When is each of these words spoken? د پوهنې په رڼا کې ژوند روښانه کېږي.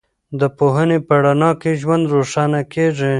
د 0.39 0.41
پوهنې 0.57 0.97
په 1.07 1.15
رڼا 1.23 1.51
کې 1.61 1.71
ژوند 1.81 2.03
روښانه 2.13 2.61
کېږي. 2.73 3.09